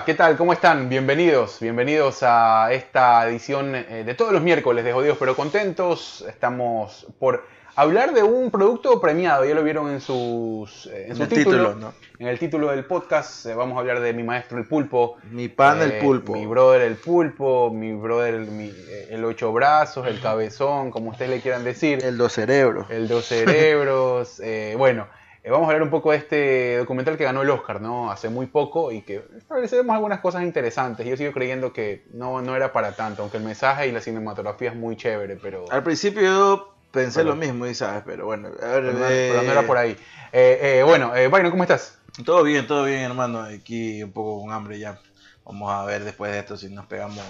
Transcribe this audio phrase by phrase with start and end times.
[0.00, 0.36] Hola, ¿qué tal?
[0.38, 0.88] ¿Cómo están?
[0.88, 6.24] Bienvenidos, bienvenidos a esta edición eh, de todos los miércoles de Jodidos pero Contentos.
[6.26, 7.44] Estamos por
[7.76, 11.68] hablar de un producto premiado, ya lo vieron en, sus, eh, en su el título.
[11.68, 11.92] título, ¿no?
[12.18, 15.16] En el título del podcast eh, vamos a hablar de mi maestro el pulpo.
[15.30, 16.32] Mi pan el pulpo.
[16.32, 18.72] Mi brother el pulpo, mi brother el, mi-
[19.10, 22.02] el ocho brazos, el cabezón, como ustedes le quieran decir.
[22.02, 22.86] El dos cerebros.
[22.90, 24.40] El dos cerebros.
[24.42, 25.08] eh, bueno,
[25.42, 28.10] eh, vamos a hablar un poco de este documental que ganó el Oscar, ¿no?
[28.10, 31.06] Hace muy poco y que establecemos algunas cosas interesantes.
[31.06, 34.70] Yo sigo creyendo que no, no era para tanto, aunque el mensaje y la cinematografía
[34.70, 38.48] es muy chévere, pero, Al principio yo pensé lo mismo, y sabes, pero bueno.
[38.48, 39.96] A ver, pero no, eh, pero no era por ahí.
[40.32, 41.98] Eh, eh, bueno, Byron, ¿cómo estás?
[42.24, 43.42] Todo bien, todo bien, hermano.
[43.42, 44.98] Aquí un poco con hambre ya.
[45.44, 47.24] Vamos a ver después de esto si nos pegamos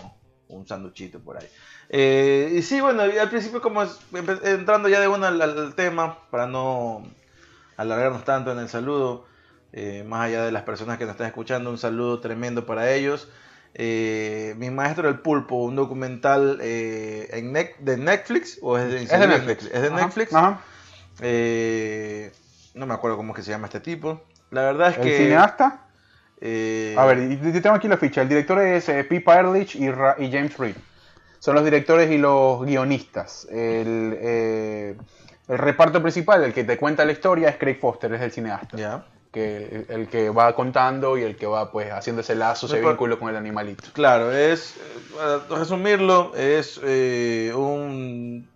[0.48, 1.46] un sanduchito por ahí.
[1.88, 3.98] Eh, y sí, bueno, al principio como es-
[4.44, 7.02] entrando ya de una al, al tema, para no
[7.80, 9.24] alargarnos tanto en el saludo,
[9.72, 13.28] eh, más allá de las personas que nos están escuchando, un saludo tremendo para ellos.
[13.74, 19.02] Eh, mi maestro el pulpo, un documental eh, en Nec- de Netflix o es de,
[19.04, 19.64] Es de Netflix.
[19.72, 20.34] Es de Ajá, Netflix.
[20.34, 20.60] Ajá.
[22.74, 24.20] No me acuerdo cómo es que se llama este tipo.
[24.50, 25.16] La verdad es El que.
[25.18, 25.86] cineasta.
[26.42, 28.22] A ver, y- y tengo aquí la ficha.
[28.22, 30.76] El director es Pippa Ehrlich y, Ra- y James Reed.
[31.38, 33.46] Son los directores y los guionistas.
[33.50, 34.96] El,
[35.48, 39.05] el reparto principal, el que te cuenta la historia, es Craig Foster, es el cineasta.
[39.33, 43.19] Que, el que va contando y el que va pues haciendo ese lazo, ese vínculo
[43.19, 43.84] con el animalito.
[43.92, 44.77] Claro, es.
[44.77, 48.48] eh, Para resumirlo, es eh, un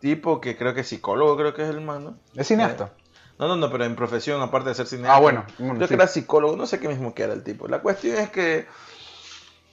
[0.00, 2.18] tipo que creo que es psicólogo, creo que es el mano.
[2.36, 2.92] Es cineasta.
[3.38, 5.16] No, no, no, pero en profesión, aparte de ser cineasta.
[5.16, 5.92] Ah, bueno, bueno, Creo sí.
[5.92, 7.66] que era psicólogo, no sé qué mismo que era el tipo.
[7.66, 8.66] La cuestión es que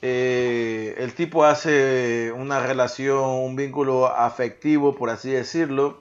[0.01, 5.99] eh, el tipo hace una relación, un vínculo afectivo, por así decirlo,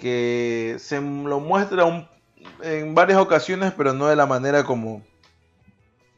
[0.00, 2.08] que se lo muestra un-
[2.62, 5.02] en varias ocasiones, pero no de la manera como...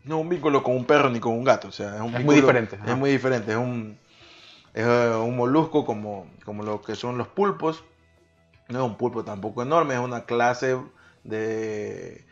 [0.04, 2.24] No un vínculo con un perro ni con un gato, o sea, es, un Es
[2.24, 3.98] muy diferente, Es muy diferente, es un,
[4.74, 7.84] es eh, un molusco como, como lo que son los pulpos.
[8.68, 10.76] No es un pulpo tampoco enorme, es una clase
[11.24, 12.24] de,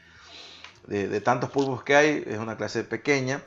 [0.87, 3.43] de, de tantos pulpos que hay, es una clase pequeña.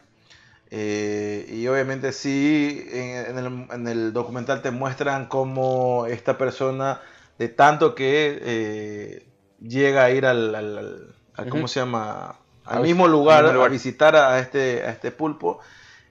[0.72, 7.02] Eh, y obviamente sí, en, en el, en el documental te muestran cómo esta persona,
[7.38, 9.28] de tanto que eh,
[9.60, 12.36] llega a ir al, al- al- al- ¿cómo se llama?
[12.66, 15.60] A Al mismo lugar, a visitar a este, a este pulpo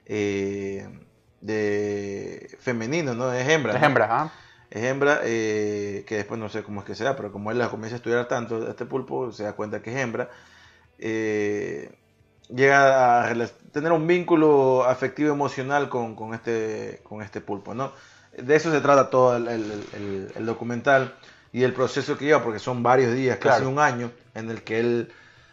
[0.05, 0.87] eh,
[1.41, 3.31] de femenino, ¿no?
[3.33, 3.73] Es hembra.
[3.73, 3.87] Es ¿no?
[3.87, 4.31] hembra, ¿ah?
[4.69, 7.69] Es hembra, eh, que después no sé cómo es que sea, pero como él la
[7.69, 10.29] comienza a estudiar tanto, este pulpo se da cuenta que es hembra,
[10.99, 11.91] eh,
[12.49, 17.91] llega a tener un vínculo afectivo emocional con, con este, con este pulpo, ¿no?
[18.37, 21.13] De eso se trata todo el, el- el- el documental
[21.51, 23.69] y el proceso que lleva, porque son varios días, casi Claro.
[23.69, 25.11] un año, en el que él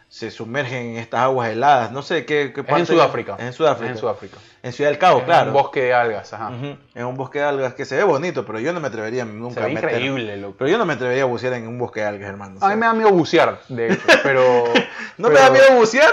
[0.09, 3.35] se sumerge en estas aguas heladas, no sé qué, qué Es en parte- Sudáfrica.
[3.39, 3.85] Es en Sudáfrica.
[3.91, 4.37] Es en Sudáfrica.
[4.63, 5.47] En Ciudad del Cabo, Es claro.
[5.47, 6.51] Un bosque de algas, ajá.
[6.93, 9.53] En un bosque de algas que se ve bonito, pero yo no me atrevería nunca
[9.55, 10.55] Se ve a meter- increíble, loco.
[10.59, 12.57] Pero yo no me atrevería a bucear en un bosque de algas, hermano.
[12.59, 14.65] o A mí me da miedo bucear, de hecho, pero...
[15.17, 16.11] ¿No te pero- da miedo bucear?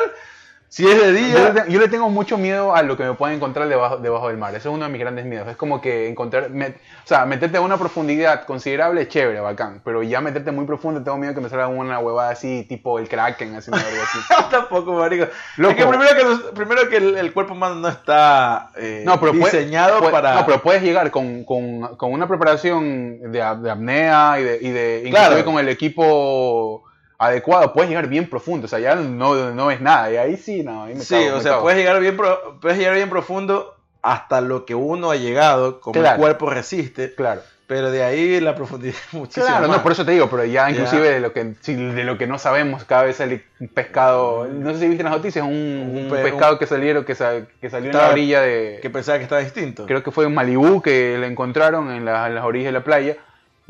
[0.71, 1.67] Si es de día.
[1.67, 4.55] yo le tengo mucho miedo a lo que me pueda encontrar debajo, debajo del mar.
[4.55, 5.49] Eso es uno de mis grandes miedos.
[5.49, 9.81] Es como que encontrar, o sea, meterte a una profundidad considerable, chévere, bacán.
[9.83, 13.09] Pero ya meterte muy profundo, tengo miedo que me salga una huevada así, tipo el
[13.09, 14.19] Kraken, así, algo así.
[14.51, 15.27] Tampoco, marico.
[15.57, 15.71] Loco.
[15.73, 19.19] Es que primero que, los- primero que el, el cuerpo humano no está eh, No,
[19.19, 20.35] pero puede- diseñado puede- para.
[20.35, 24.71] No, pero puedes llegar con, con- con una preparación de, de apnea y de, y
[24.71, 26.85] de inclusive con el equipo
[27.19, 28.67] adecuado, puedes llegar bien profundo.
[28.67, 30.11] O sea, ya no, no ves nada.
[30.13, 31.63] Y ahí sí, no, ahí me Sí, cago, o me sea, cago.
[31.63, 35.95] puedes llegar, bien pro- puedes llegar bien profundo hasta lo que uno ha llegado, como
[36.01, 36.15] Claro.
[36.15, 37.15] el cuerpo resiste.
[37.15, 37.41] Claro.
[37.67, 39.45] Pero de ahí la profundidad es muchísimo.
[39.45, 39.81] Claro, no, más.
[39.83, 42.85] por eso te digo, pero ya inclusive de lo que de lo que no sabemos,
[42.85, 46.23] cada vez sale un pescado, no sé si viste las noticias, un, un Un pe-
[46.23, 47.15] pescado que salieron, que,
[47.61, 49.85] que salió en la orilla de, Que pensaba que estaba distinto.
[49.85, 52.85] creo que fue en Malibú, que lo encontraron en, la- en las orillas de la
[52.85, 53.17] playa,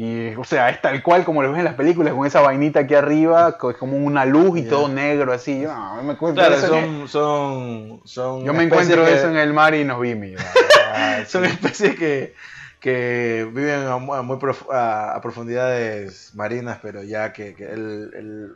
[0.00, 2.81] y o sea, es tal cual como lo ves en las películas, con esa vainita
[2.81, 6.55] aquí arriba, co- como una luz y todo negro así, yo, no, me encuentro Claro,
[6.56, 10.15] eso son, son, son yo me encuentro que- eso en el mar y nos vi.
[10.39, 12.33] Ah, Son especies que,
[12.81, 17.65] que viven a, mu- a muy prof- a, a profundidades marinas, pero ya que, que
[17.65, 18.53] el, el-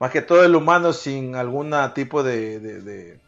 [0.00, 3.20] más que todo el humano sin algún tipo de, de, de,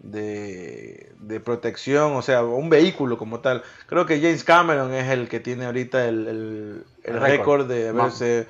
[0.00, 3.62] de- de protección, o sea, un vehículo como tal.
[3.86, 7.66] Creo que James Cameron es el que tiene ahorita el, el- el El récord.
[7.68, 8.46] de haberse,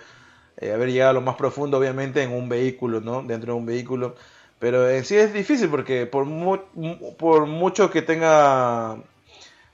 [0.59, 3.23] eh, haber llegado a lo más profundo, obviamente, en un vehículo, ¿no?
[3.23, 4.15] Dentro de un vehículo.
[4.59, 6.59] Pero en sí es difícil porque por, mu-
[7.19, 8.99] por mucho que tenga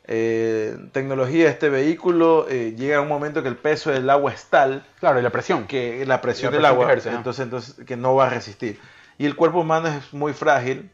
[0.08, 4.86] eh, tecnología este vehículo, eh, llega un momento que el peso del agua es tal
[5.00, 5.66] Claro, y la presión.
[5.66, 6.82] que la presión La del presión
[7.12, 8.78] agua, entonces, entonces que no va a resistir.
[9.18, 10.90] Y el cuerpo humano es muy frágil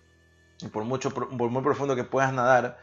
[0.71, 2.79] por, mucho, por muy profundo que puedas nadar,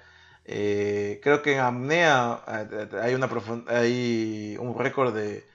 [0.51, 3.29] eh, creo que en apnea eh, hay, una
[3.67, 5.47] hay un récord de,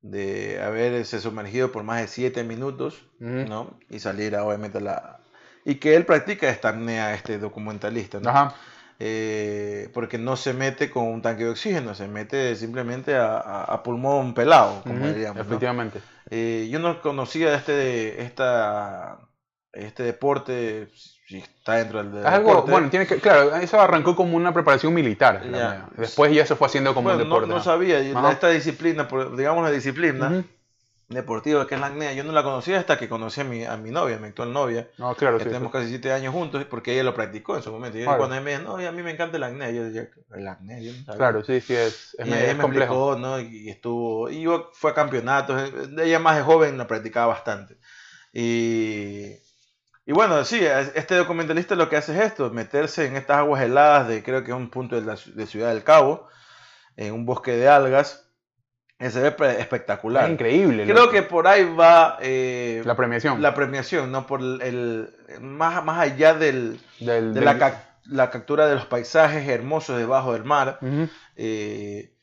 [0.00, 3.78] de haberse sumergido por más de 7 minutos, ¿no?
[3.90, 5.20] Y salir obviamente la...
[5.66, 8.54] Y que él practica esta apnea, este documentalista, ¿no?
[8.98, 14.32] Eh, porque no se mete con un tanque de oxígeno, se mete simplemente a, pulmón
[14.32, 15.46] pelado, como diríamos.
[15.46, 16.00] Efectivamente.
[16.30, 19.18] yo no conocía este, esta,
[19.72, 20.88] este deporte
[21.28, 25.42] está dentro del algo, bueno, tiene que, claro, eso arrancó como una preparación militar.
[25.96, 27.48] Después ya se fue haciendo como un deporte.
[27.48, 28.00] No, sabía,
[28.30, 30.44] esta disciplina, digamos la disciplina
[31.10, 33.76] deportiva que es la acnea, yo no la conocía hasta que conocí a mi, a
[33.76, 34.88] mi novia, mi actual novia.
[34.96, 37.98] No, claro, que tenemos casi siete años juntos porque ella lo practicó en su momento.
[37.98, 40.46] Y cuando ella me dijo, no, a mí me encanta el acné, yo decía, el
[40.46, 43.12] acné, yo no Claro, sí, sí, es, es y ella me complejo.
[43.12, 43.40] explicó, ¿no?
[43.40, 47.76] Y estuvo, y yo fue a campeonatos, ella más de joven la practicaba bastante.
[48.32, 49.32] Y
[50.10, 50.60] y bueno, sí,
[50.96, 54.50] este documentalista lo que hace es esto, meterse en estas aguas heladas de creo que
[54.50, 56.26] es un punto de la de Ciudad del Cabo,
[56.96, 58.28] en un bosque de algas.
[58.98, 60.24] Se ve espectacular.
[60.24, 60.84] Es increíble.
[60.84, 63.40] Creo que por ahí va eh, la premiación.
[63.40, 64.26] La premiación, ¿no?
[64.26, 67.40] Por el, más, más allá del, de
[68.06, 70.80] La, captura de los paisajes hermosos debajo del mar,
[71.36, 72.16] eh,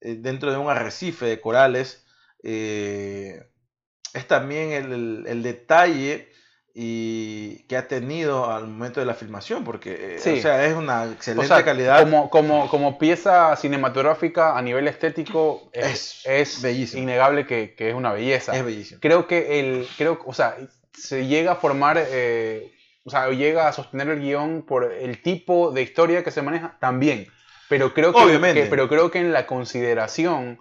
[0.00, 2.06] eh, dentro de un arrecife de corales,
[2.42, 6.32] es también el, el detalle
[6.76, 11.04] y que ha tenido al momento de la filmación, porque eh, o sea, es una
[11.04, 12.00] excelente calidad.
[12.02, 18.12] Como, como, como, pieza cinematográfica a nivel estético es, es, innegable que, que, es una
[18.12, 18.56] belleza.
[18.56, 18.98] Es bellísimo.
[19.00, 20.56] Creo que el, creo, o sea,
[20.92, 22.72] se llega a formar, eh,
[23.04, 26.76] o sea, llega a sostener el guion por el tipo de historia que se maneja
[26.80, 27.28] también.
[27.68, 28.66] Pero creo que, Obviamente.
[28.68, 30.58] pero creo que en la consideración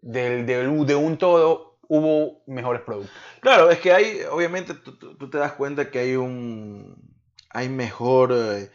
[0.00, 3.14] del, del, de un todo hubo mejores productos.
[3.40, 6.96] Claro, es que hay, obviamente, tú, te das cuenta que hay un,
[7.50, 8.70] hay mejor, eh,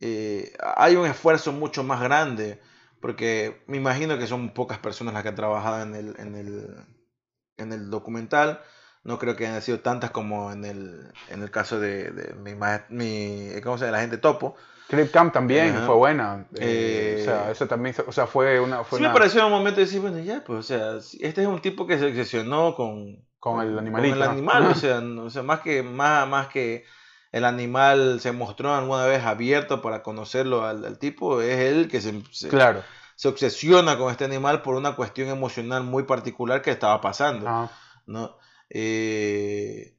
[0.00, 2.60] eh, hay un esfuerzo mucho más grande,
[3.00, 6.86] porque me imagino que son pocas personas las que han trabajado en el, en el,
[7.56, 8.60] en el documental.
[9.04, 12.54] No creo que hayan sido tantas como en el, en el caso de, de mi,
[12.88, 13.98] mi, ¿cómo se llama?
[13.98, 14.56] La gente topo.
[14.88, 16.46] Clip Camp también fue buena.
[16.54, 18.84] Eh, o sea, eso también, o sea, fue una...
[18.84, 21.48] Fue sí me pareció un momento de decir, bueno, ya, pues, o sea, este es
[21.48, 23.24] un tipo que se obsesionó con...
[23.40, 24.14] Con el animalito.
[24.14, 26.84] Con el animal, o sea, o sea, más que, más, más que
[27.32, 32.22] el animal se mostró alguna vez abierto para conocerlo al, tipo, es él que se,
[32.48, 32.82] claro.
[33.14, 37.70] se obsesiona con este animal por una cuestión emocional muy particular que estaba pasando,
[38.06, 38.38] ¿no?
[38.70, 39.95] Eh,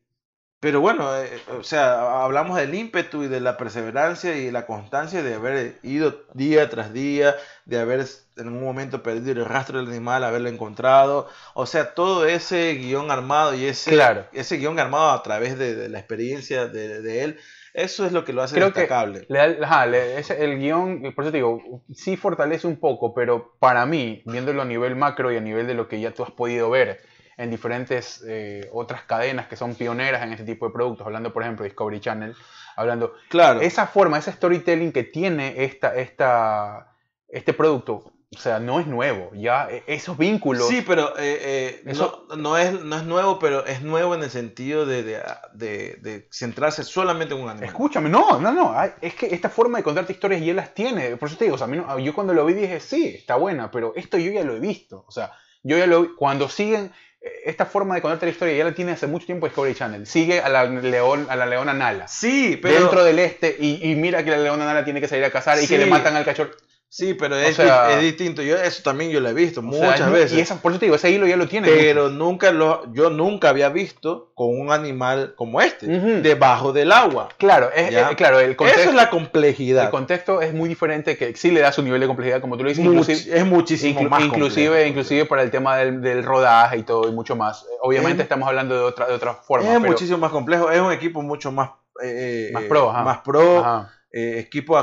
[0.60, 5.22] pero bueno, eh, o sea, hablamos del ímpetu y de la perseverancia y la constancia
[5.22, 8.06] de haber ido día tras día, de haber
[8.38, 11.28] en un momento perdido el rastro del animal, haberlo encontrado.
[11.54, 14.26] O sea, todo ese guion armado y ese, claro.
[14.34, 17.40] ese guion armado a través de, la experiencia de, él,
[17.76, 19.28] eso es lo que lo hace Creo destacable.
[19.30, 24.66] el guion, por eso te digo, sí fortalece un poco, pero para mí, viéndolo a
[24.66, 27.00] nivel macro y a nivel de lo que ya tú has podido ver,
[27.38, 31.44] en diferentes eh, otras cadenas que son pioneras en este tipo de productos, hablando por
[31.44, 32.36] ejemplo de Discovery Channel,
[32.76, 33.14] hablando...
[33.30, 33.62] Claro.
[33.62, 36.96] Esa forma, ese storytelling que tiene esta, esta,
[37.28, 40.68] este producto, o sea, no es nuevo, ya e, esos vínculos...
[40.68, 44.32] Sí, pero eh, eh, eso, no, es, no es nuevo, pero es nuevo en el
[44.32, 45.22] sentido de, de,
[45.54, 47.70] de, centrarse solamente en un animal.
[47.70, 51.30] Escúchame, no, no, no, es que esta forma de contarte historias ya las tiene, por
[51.30, 53.94] eso te digo, o sea, a yo cuando lo vi dije, sí, está buena, pero
[53.96, 56.92] esto yo ya lo he visto, o sea, yo ya lo vi, cuando siguen
[57.22, 60.06] esta forma de contarte la historia ya la tiene hace mucho tiempo Discovery Channel.
[60.06, 62.08] Sigue a la, león, a la leona Nala.
[62.08, 62.80] Sí, pero...
[62.80, 65.68] Dentro del este y, mira que la leona Nala tiene que salir a cazar y
[65.68, 66.52] que le matan al cachorro.
[66.90, 68.42] Sí, pero es, es, distinto.
[68.42, 70.38] Yo eso también yo lo he visto muchas veces.
[70.38, 71.68] Y esa, por eso te digo, ese hilo ya lo tiene.
[71.68, 77.28] Pero nunca lo, yo nunca había visto con un animal como este, debajo del agua.
[77.38, 79.86] Claro, es, claro, el contexto, Eso es la complejidad.
[79.86, 82.64] El contexto es muy diferente, que sí le da su nivel de complejidad, como tú
[82.64, 83.28] lo dices.
[83.28, 87.36] es muchísimo más Inclusive, inclusive para el tema del, del, rodaje y todo, y mucho
[87.36, 87.66] más.
[87.82, 89.74] Obviamente estamos hablando de otra, de otra forma.
[89.74, 91.72] Es muchísimo más complejo, es un equipo mucho más...
[92.02, 94.78] Eh, más pro, Más pro, eh, equipo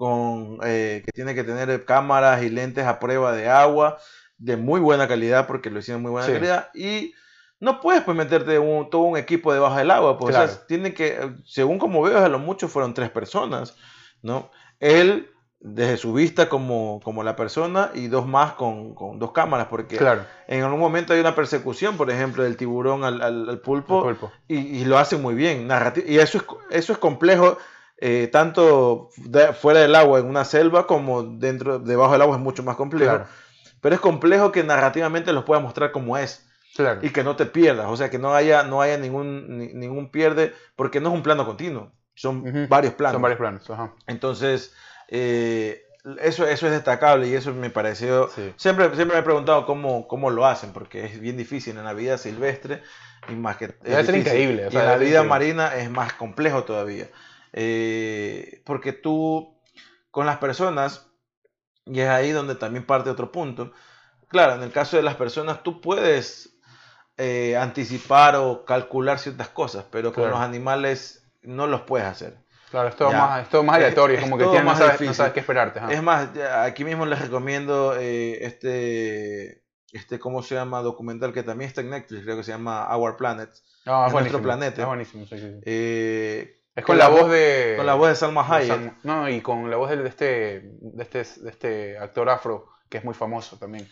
[0.00, 3.98] con, eh, que tiene que tener cámaras y lentes a prueba de agua
[4.38, 7.12] de muy buena calidad porque lo hicieron muy buena calidad y
[7.58, 11.78] no puedes pues meterte un, todo un equipo debajo del agua, pues tiene que, según
[11.78, 13.76] como veo, a lo mucho fueron tres personas,
[14.22, 14.50] ¿no?
[14.78, 15.28] Él
[15.60, 19.98] desde su vista como, como la persona y dos más con, con dos cámaras, porque
[20.48, 24.16] en algún momento hay una persecución, por ejemplo, del tiburón al, al, pulpo,
[24.48, 25.68] Y, lo hace muy bien,
[26.06, 27.58] y eso es, eso es complejo
[28.00, 29.10] eh, tanto
[29.60, 33.22] fuera del agua en una selva como dentro debajo del agua es mucho más complejo.
[33.80, 36.46] Pero es complejo que narrativamente los pueda mostrar como es.
[37.02, 40.54] Y que no te pierdas, o sea, que no haya, no haya ningún, ningún pierde,
[40.76, 41.92] porque no es un plano continuo.
[42.14, 42.68] son Ujú.
[42.68, 43.14] varios planos.
[43.14, 43.68] Son varios planos.
[43.70, 43.92] Ajá.
[44.06, 44.72] Entonces,
[45.08, 45.82] eh,
[46.22, 48.28] eso, eso es destacable y eso me pareció...
[48.34, 48.52] Sí.
[48.56, 51.92] Siempre, siempre me he preguntado cómo, cómo lo hacen, porque es bien difícil en la
[51.92, 52.82] vida silvestre
[53.28, 53.74] y más que...
[53.84, 55.28] es increíble, o Y sea, en la vida increíble.
[55.28, 57.08] marina es más complejo todavía.
[57.52, 59.60] Eh, porque tú,
[60.10, 61.06] con las personas,
[61.86, 63.72] y es ahí donde también parte otro punto,
[64.28, 66.56] claro, en el caso de las personas tú puedes
[67.16, 70.36] eh, anticipar o calcular ciertas cosas, pero con Claro.
[70.38, 72.38] los animales no los puedes hacer.
[72.70, 73.18] Claro, es todo, Ya.
[73.18, 75.32] más, es todo más aleatorio, es, es como que tienes- no, más sabes, no sabes
[75.32, 75.80] qué esperarte.
[75.80, 75.92] ajá.
[75.92, 80.80] Es más, ya aquí mismo les recomiendo eh, este, este, ¿cómo se llama?
[80.82, 83.50] Documental que también está en Netflix, creo que se llama Our Planet.
[83.84, 84.80] No, es nuestro buenísimo, planeta.
[84.82, 85.60] Es buenísimo, sí, sí, sí.
[85.64, 87.74] Eh, Es con la la voz de...
[87.76, 89.04] con la voz de Salma Hayek.
[89.04, 90.24] No, y con la voz de, de este,
[90.80, 93.88] de, este, de este actor afro, que es muy famoso también.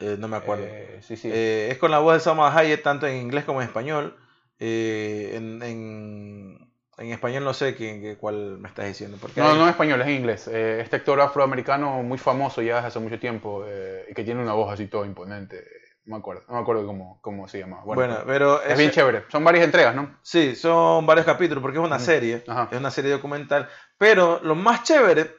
[0.00, 0.64] eh, no me acuerdo.
[0.66, 1.30] Eh, sí, sí.
[1.32, 4.16] Eh, es con la voz de Salma Hayek tanto en inglés como en español.
[4.60, 6.58] En, en,
[6.98, 9.16] en español no sé quién, cuál me estás diciendo.
[9.20, 10.48] Porque no, hay- no es español, es en inglés.
[10.48, 13.64] Este actor afroamericano muy famoso ya desde hace mucho tiempo
[14.10, 15.64] y que tiene una voz así todo imponente.
[16.08, 17.82] No me acuerdo, no me acuerdo cómo, cómo se llama.
[17.84, 19.24] Bueno, bueno, pero es bien chévere.
[19.28, 20.16] Son varias entregas, ¿no?
[20.22, 22.68] Sí, son varios capítulos porque es una serie, Ajá.
[22.72, 25.36] es una serie documental, pero lo más chévere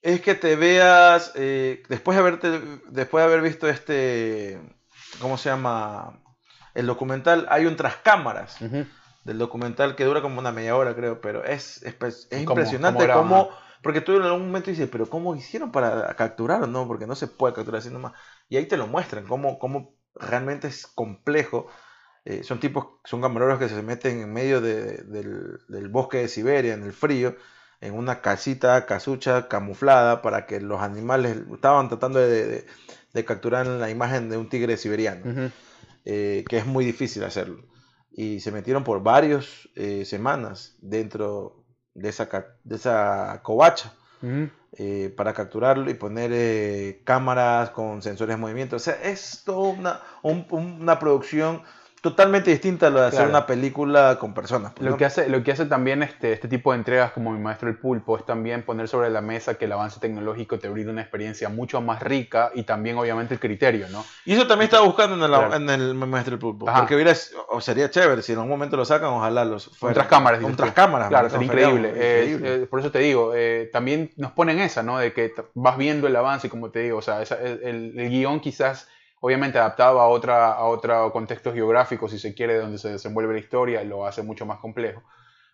[0.00, 4.58] es que te veas, eh, después, de haberte, después de haber visto este,
[5.20, 6.22] ¿cómo se llama?
[6.72, 8.86] El documental, hay un tras cámaras Ujú.
[9.24, 13.10] del documental que dura como una media hora creo, pero es, es, es ¿Cómo- impresionante
[13.12, 13.50] cómo,
[13.82, 16.86] porque tú en algún momento dices, pero ¿cómo hicieron para capturar o no?
[16.88, 18.14] Porque no se puede capturar así nomás.
[18.48, 21.66] Y ahí te lo muestran, cómo, cómo realmente es complejo.
[22.24, 26.28] Eh, son tipos, son camareros que se meten en medio de- del, del bosque de
[26.28, 27.36] Siberia, en el frío,
[27.80, 32.66] en una casita, casucha, camuflada, para que los animales estaban tratando de, de-
[33.12, 35.50] de capturar la imagen de un tigre siberiano Ujú.
[36.04, 37.64] eh, que es muy difícil hacerlo.
[38.10, 39.68] Y se metieron por varias
[40.04, 42.28] semanas dentro de esa,
[42.64, 44.48] de esa covacha Ujú.
[44.78, 48.76] Eh, para capturarlo y poner eh, cámaras con sensores de movimiento.
[48.76, 51.62] O sea, es toda una, un- una producción
[52.10, 53.30] totalmente distinta a lo de hacer Claro.
[53.30, 54.72] una película con personas.
[54.72, 54.96] pues, Lo ¿no?
[54.96, 57.76] que hace, lo que hace también este, este tipo de entregas como Mi Maestro el
[57.78, 61.48] Pulpo es también poner sobre la mesa que el avance tecnológico te brinda una experiencia
[61.48, 64.04] mucho más rica y también obviamente el criterio, ¿no?
[64.24, 65.54] Y eso también estaba buscando en el, Claro.
[65.54, 66.68] en el Maestro del Pulpo.
[66.68, 66.80] Ajá.
[66.80, 67.12] Porque hubiera,
[67.50, 69.92] o sería chévere, si en algún momento lo sacan, ojalá los fuera.
[69.92, 70.42] Otras cámaras.
[70.44, 71.08] Otras cámaras.
[71.08, 71.92] Claro, sería increíble.
[71.96, 72.62] Eh, increíble.
[72.62, 74.98] eh, por eso te digo, eh, también nos ponen esa, ¿no?
[74.98, 78.08] De que vas viendo el avance, como te digo, o sea, esa- el, el- el
[78.10, 78.88] guion quizás,
[79.26, 83.40] obviamente adaptado a otra, a otro contexto geográfico, si se quiere, donde se desenvuelve la
[83.40, 85.02] historia, lo hace mucho más complejo.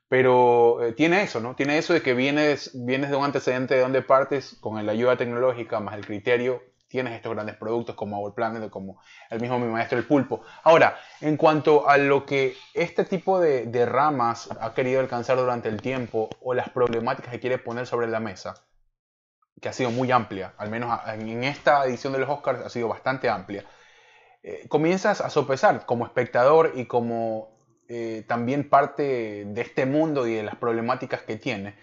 [0.08, 1.56] Pero eh, tiene eso, ¿no?
[1.56, 5.16] Tiene eso de que vienes, vienes de un antecedente de donde partes, con la ayuda
[5.16, 9.00] tecnológica más el criterio, tienes estos grandes productos como Our Planet o como
[9.30, 10.42] el mismo Mi Maestro el Pulpo.
[10.64, 15.70] Ahora, en cuanto a lo que este tipo de, de ramas ha querido alcanzar durante
[15.70, 18.66] el tiempo o las problemáticas que quiere poner sobre la mesa,
[19.62, 22.88] que ha sido muy amplia, al menos en esta edición de los Oscars ha sido
[22.88, 23.64] bastante amplia,
[24.42, 27.56] eh, comienzas a sopesar como espectador y como
[27.88, 31.76] eh, también parte de este mundo y de las problemáticas que tiene,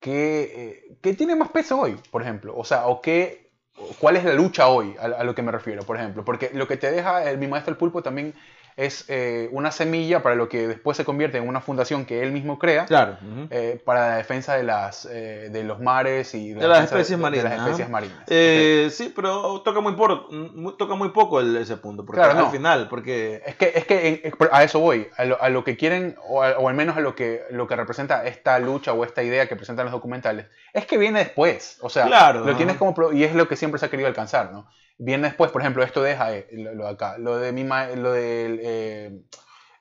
[0.00, 4.24] que, eh, tiene más peso hoy, por ejemplo, o sea, o que, o cuál es
[4.24, 6.90] la lucha hoy, a, a lo que me refiero, por ejemplo, porque lo que te
[6.90, 8.34] deja el, mi maestro el pulpo también
[8.76, 12.32] es eh, una semilla para lo que después se convierte en una fundación que él
[12.32, 13.16] mismo crea, Claro.
[13.50, 17.10] eh, para la defensa de, las, eh, de los mares y De la las especies
[17.10, 18.18] de- marinas, De las especies marinas.
[18.28, 22.04] Eh, sí, pero toca muy, por, muy- toca muy poco el- ese punto.
[22.04, 23.42] Porque Claro, al final, porque.
[23.46, 26.42] Es que, es que en- a eso voy, a lo, a lo que quieren, o,
[26.42, 29.46] a- o al menos a lo que, lo que representa esta lucha o esta idea
[29.48, 31.78] que presentan los documentales, es que viene después.
[31.80, 34.08] O sea, Claro, lo tienes como, pro- y es lo que siempre se ha querido
[34.08, 34.66] alcanzar, ¿no?
[34.96, 39.20] Viene después, por ejemplo, esto deja lo, lo acá, lo de, mi lo de eh,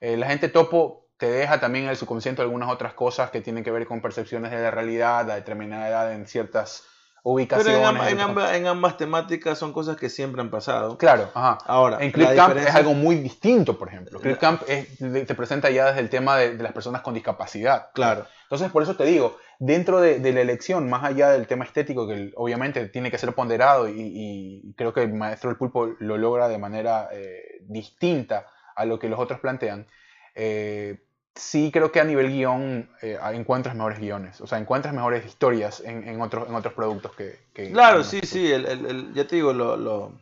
[0.01, 3.63] eh, la gente topo te deja también en el subconsciente algunas otras cosas que tienen
[3.63, 6.83] que ver con percepciones de la realidad, a determinada edad en ciertas
[7.23, 7.77] Pero ubicaciones.
[7.79, 10.97] en, amba- en ambas, en ambas temáticas son cosas que siempre han pasado.
[10.97, 11.57] Claro, ajá.
[11.65, 14.19] Ahora, En Clip Camp es algo muy distinto, por ejemplo.
[14.19, 17.91] Clip Camp es- te presenta ya desde el tema de, de las personas con discapacidad.
[17.93, 18.25] Claro.
[18.43, 22.07] Entonces, por eso te digo, dentro de, de la elección, más allá del tema estético,
[22.07, 26.17] que obviamente tiene que ser ponderado y, y creo que el maestro del pulpo lo
[26.17, 29.87] logra de manera eh, distinta a lo que los otros plantean,
[30.35, 31.02] eh,
[31.35, 35.81] sí creo que a nivel guion eh, encuentras mejores guiones, o sea, encuentras mejores historias
[35.81, 37.39] en, en otros, en otros productos que...
[37.53, 38.51] que- Claro, sí, sí.
[38.51, 40.19] El, el- el- ya te digo, lo, lo-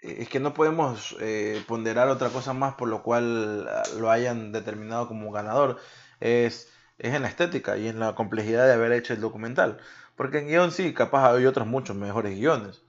[0.00, 4.52] es que no podemos eh, ponderar otra cosa más por lo cual ah, lo hayan
[4.52, 5.78] determinado como ganador.
[6.20, 9.78] Es, es en la estética y en la complejidad de haber hecho el documental.
[10.16, 12.82] Porque en guion sí, capaz hay otros muchos mejores guiones.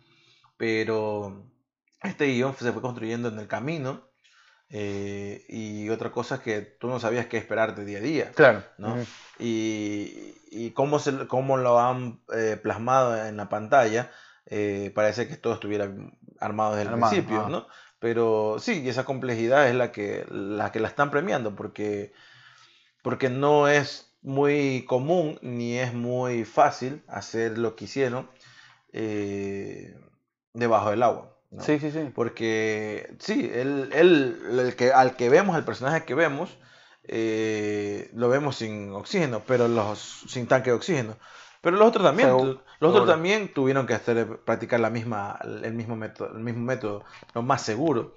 [0.57, 1.45] Pero
[2.03, 4.07] este guion se fue construyendo en el camino.
[4.75, 8.31] Eh, y otra cosa es que tú no sabías qué esperar de día a día.
[8.31, 8.63] Claro.
[8.79, 8.97] ¿no?
[9.37, 14.09] Y, y cómo, se, cómo lo han eh, plasmado en la pantalla,
[14.47, 15.91] eh, parece que todo estuviera
[16.39, 17.49] armado desde el Armado, principio.
[17.49, 17.67] ¿no?
[17.99, 22.11] Pero sí, y esa complejidad es la que la, que la están premiando, porque,
[23.03, 28.27] porque no es muy común ni es muy fácil hacer lo que hicieron
[30.51, 31.32] debajo del agua.
[31.53, 31.63] ¿No?
[31.63, 32.11] Sí, sí, sí.
[32.13, 36.57] Porque sí, él, él el que, al que vemos, el personaje que vemos,
[37.03, 41.17] eh, lo vemos sin oxígeno, pero los sin tanque de oxígeno.
[41.61, 42.37] Pero los otros también,
[42.79, 47.05] los otros también tuvieron que hacer, practicar la misma, el mismo método, el mismo método,
[47.33, 48.13] lo más seguro,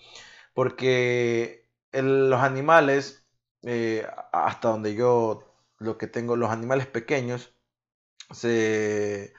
[0.54, 3.24] porque el- los animales,
[3.62, 7.54] eh, hasta donde yo lo que tengo, los animales pequeños,
[8.32, 9.32] se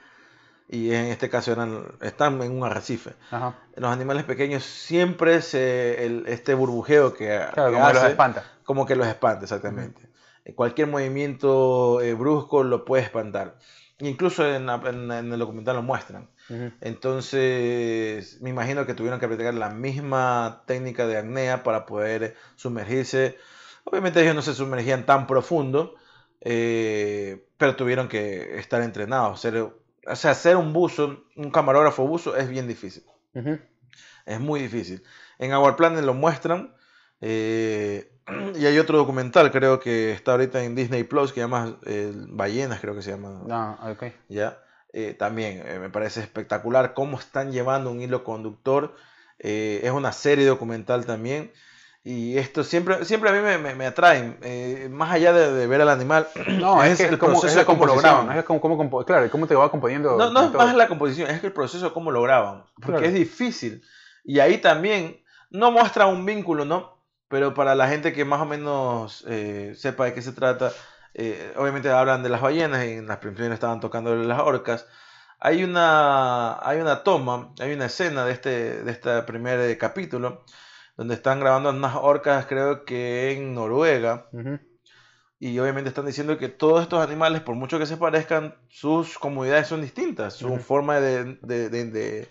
[0.69, 3.55] y en este caso eran, están en un arrecife Ajá.
[3.75, 8.43] los animales pequeños siempre se, el- este burbujeo que, Claro, que como los hace, espanta.
[8.63, 10.01] como que los espanta, exactamente.
[10.45, 13.57] Eh, Cualquier movimiento eh, brusco lo puede espantar.
[13.99, 16.29] Incluso en, la- en- en el documental lo muestran.
[16.49, 16.71] Ujú.
[16.81, 23.37] Entonces, me imagino que tuvieron que practicar la misma técnica de apnea para poder sumergirse.
[23.85, 25.95] Obviamente ellos no se sumergían tan profundo,
[26.41, 29.39] eh, pero tuvieron que estar entrenados.
[29.41, 29.73] Ser,
[30.07, 33.03] o sea, ser un buzo, un camarógrafo buzo es bien difícil.
[34.25, 35.03] Es muy difícil.
[35.37, 36.73] En Our Planet lo muestran.
[37.21, 38.11] eh,
[38.55, 42.11] y hay otro documental, creo que está ahorita en Disney Plus, que se llama eh,
[42.13, 43.41] Ballenas, creo que se llama.
[43.49, 44.11] Ah, ok.
[44.27, 44.59] ¿ya?
[44.93, 48.95] Eh, también me parece espectacular cómo están llevando un hilo conductor.
[49.39, 51.51] Es una serie documental también.
[52.09, 54.37] Y esto siempre, siempre a mí me, me, me atraen.
[54.41, 56.25] eh, más allá de, de ver al animal.
[56.47, 59.29] No, es, que es como, es de cómo lo graban, es como, cómo compo- claro,
[59.29, 60.15] cómo te va componiendo.
[60.15, 60.63] No, no es todo.
[60.63, 62.63] más la composición, es el proceso cómo lo graban.
[62.75, 63.05] Porque Claro.
[63.07, 63.81] es difícil.
[64.23, 66.97] Y ahí también no muestra un vínculo, ¿no?
[67.27, 70.71] Pero para la gente que más o menos eh, sepa de qué se trata,
[71.13, 74.87] eh, obviamente hablan de las ballenas y en las primeras estaban tocando las orcas.
[75.41, 80.45] Hay una, hay una toma, hay una escena de este, de este primer capítulo
[80.97, 84.27] donde están grabando unas orcas, creo que en Noruega.
[84.33, 84.59] Ujú.
[85.39, 89.67] Y obviamente están diciendo que todos estos animales, por mucho que se parezcan, sus comunidades
[89.67, 90.33] son distintas.
[90.33, 90.57] Su Ujú.
[90.57, 92.27] forma de, de, de-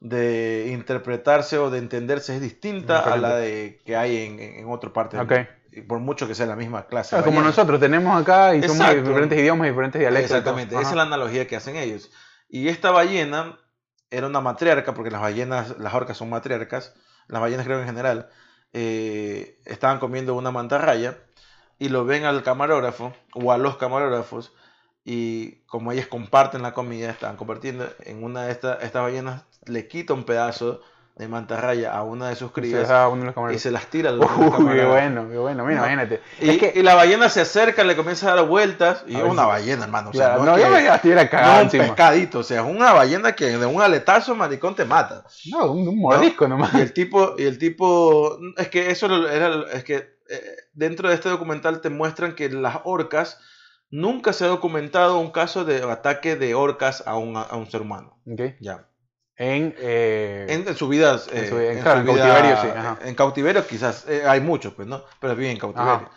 [0.00, 4.92] de- interpretarse o de entenderse es distinta a la de que hay en, en, otra
[4.92, 5.32] parte del Ok.
[5.32, 5.50] mundo.
[5.72, 7.16] Y por mucho que sea la misma clase.
[7.16, 9.08] De como nosotros tenemos acá y somos de Exacto.
[9.08, 10.30] diferentes idiomas y diferentes dialectos.
[10.32, 12.10] Exactamente, esa es la analogía que hacen ellos.
[12.48, 13.56] Y esta ballena
[14.10, 16.92] era una matriarca, porque las ballenas, las orcas son matriarcas,
[17.30, 18.28] las ballenas creo en general,
[18.72, 21.18] eh, estaban comiendo una mantarraya
[21.78, 24.52] y lo ven al camarógrafo o a los camarógrafos
[25.04, 29.88] y como ellas comparten la comida, estaban compartiendo, en una de estas, estas ballenas le
[29.88, 30.82] quita un pedazo
[31.16, 32.88] de mantarraya a una de sus crías
[33.52, 35.64] y se las tira Uy, qué bueno, qué bueno.
[35.66, 35.86] Mira, No.
[35.86, 36.20] imagínate.
[36.40, 39.22] Y, es que, y la ballena se acerca, le comienza a dar vueltas y es
[39.22, 40.10] una ballena, hermano.
[40.10, 41.84] o sea, claro, no no, es yo que- me estuviera no un encima.
[41.84, 45.24] pescadito, o sea, es una ballena que de un aletazo, maricón, te mata.
[45.50, 46.72] No, un, un mordisco nomás.
[46.74, 49.96] Y el tipo, y el tipo, es que eso era, es que
[50.30, 50.40] eh,
[50.72, 53.38] dentro de este documental te muestran que las orcas,
[53.90, 57.82] nunca se ha documentado un caso de ataque de orcas a un, a un ser
[57.82, 58.16] humano.
[58.26, 58.40] Ok.
[58.60, 58.86] Ya.
[59.42, 62.26] En, eh, En, en su vida, En eh, su vida- en claro, su en vida-
[62.28, 62.98] cautiverio, sí, ajá.
[63.02, 65.02] En cautiverio quizás, eh, hay muchos, pues, ¿no?
[65.18, 66.10] Pero bien en cautiverio.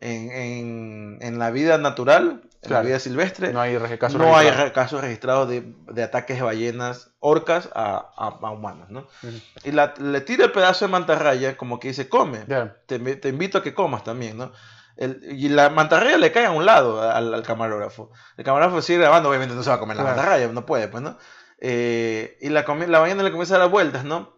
[0.00, 2.86] En, en, en la vida natural, en la Claro.
[2.86, 4.64] vida silvestre, no hay casos no hay registrados.
[4.68, 9.08] re- casos registrados de, de ataques de ballenas orcas a, a, a humanos, ¿no?
[9.24, 9.40] Ujú.
[9.64, 12.76] Y la- le tira el pedazo de mantarraya como que dice, come, Ya.
[12.86, 14.52] te, te invito a que comas también, ¿no?
[14.96, 18.12] El- y la mantarraya le cae a un lado al, al camarógrafo.
[18.36, 20.16] El camarógrafo sigue grabando, obviamente no se va a comer la Claro.
[20.16, 21.18] mantarraya, no puede, pues, ¿no?
[21.60, 24.32] Eh, y la, la ballena le comienza a dar vueltas, ¿no?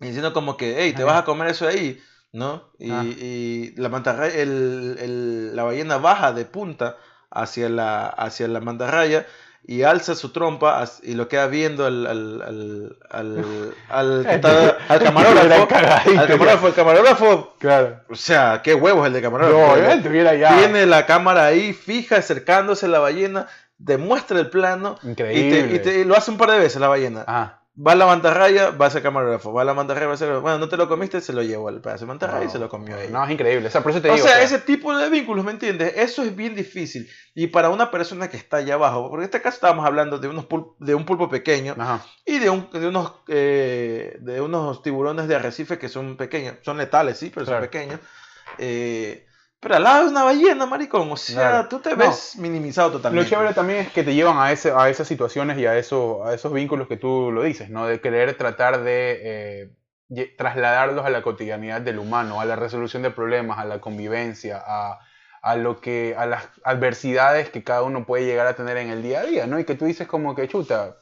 [0.00, 2.00] Y diciendo como que, hey, te vas a comer eso ahí,
[2.32, 2.72] ¿no?
[2.78, 3.04] Y, Ah.
[3.04, 6.96] y la mantarraya, el, el- la ballena baja de punta
[7.30, 9.26] hacia la, hacia la mantarraya
[9.64, 14.26] y alza su trompa y lo queda viendo al, al, al, al,
[15.04, 15.68] camarógrafo.
[16.18, 16.30] Al
[16.68, 18.00] el camarógrafo, Claro.
[18.10, 19.76] o sea, qué huevos el de No, camarógrafo.
[19.92, 20.58] él tuviera ya.
[20.58, 23.46] Tiene la cámara ahí fija, acercándose a la ballena,
[23.84, 25.62] demuestra el plano y, Increíble.
[25.68, 27.24] te, y te- y lo hace un par de veces la ballena.
[27.26, 27.58] Ajá.
[27.74, 29.50] Va a la mantarraya, va a ser camarógrafo.
[29.50, 30.40] Va a la mantarraya, va a ser.
[30.40, 32.68] Bueno, no te lo comiste, se lo llevó al pedazo de mantarraya y se lo
[32.68, 33.08] comió ella.
[33.10, 33.66] No, es increíble.
[33.68, 34.26] O sea, por eso te o digo.
[34.26, 35.94] sea, o sea, ese tipo de vínculos, ¿me entiendes?
[35.96, 37.08] Eso es bien difícil.
[37.34, 40.28] Y para una persona que está allá abajo, porque en este caso estábamos hablando de,
[40.28, 40.44] unos
[40.80, 42.04] de un pulpo pequeño Ajá.
[42.26, 46.56] y de, un- de unos, eh, de unos tiburones de arrecife que son pequeños.
[46.60, 47.62] Son letales, sí, pero Claro.
[47.62, 48.00] son pequeños.
[48.58, 49.26] Eh,
[49.62, 51.10] pero al lado de una ballena, maricón.
[51.12, 51.68] O sea, Claro.
[51.68, 51.96] tú te No.
[51.98, 53.30] ves minimizado Lo totalmente.
[53.30, 56.34] chévere también es que te llevan a, ese, a esas situaciones y a, eso, a
[56.34, 57.86] esos vínculos que tú lo dices, ¿no?
[57.86, 59.70] De querer tratar de,
[60.10, 64.62] eh, trasladarlos a la cotidianidad del humano, a la resolución de problemas, a la convivencia,
[64.66, 64.98] a,
[65.42, 69.02] a lo que, a las adversidades que cada uno puede llegar a tener en el
[69.02, 69.58] día a día, ¿no?
[69.60, 70.96] Y que tú dices como que chuta,